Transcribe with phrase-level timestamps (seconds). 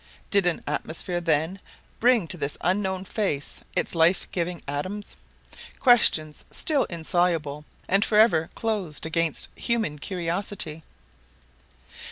[0.31, 1.59] Did an atmosphere, then,
[1.99, 5.15] bring to this unknown face its life giving atoms?
[5.79, 10.81] Questions still insoluble, and forever closed against human curiousity!